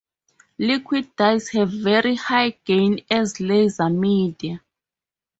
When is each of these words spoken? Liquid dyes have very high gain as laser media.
Liquid 0.57 1.15
dyes 1.15 1.49
have 1.49 1.69
very 1.69 2.15
high 2.15 2.57
gain 2.65 3.05
as 3.11 3.39
laser 3.39 3.87
media. 3.87 4.59